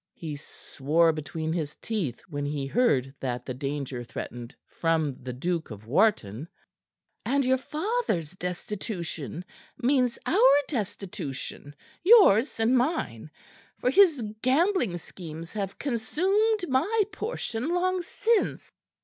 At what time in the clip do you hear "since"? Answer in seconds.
18.01-18.71